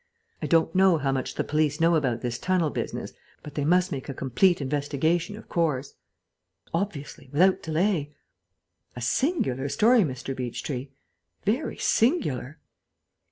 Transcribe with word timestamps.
I 0.41 0.47
don't 0.47 0.73
know 0.73 0.97
how 0.97 1.11
much 1.11 1.35
the 1.35 1.43
police 1.43 1.79
know 1.79 1.93
about 1.93 2.21
this 2.21 2.39
tunnel 2.39 2.71
business, 2.71 3.13
but 3.43 3.53
they 3.53 3.63
must 3.63 3.91
make 3.91 4.09
a 4.09 4.15
complete 4.15 4.59
investigation, 4.59 5.37
of 5.37 5.47
course." 5.47 5.93
"Obviously, 6.73 7.29
without 7.31 7.61
delay.... 7.61 8.15
A 8.95 9.01
singular 9.01 9.69
story, 9.69 10.01
Mr. 10.01 10.35
Beechtree; 10.35 10.89
very 11.45 11.77
singular." 11.77 12.57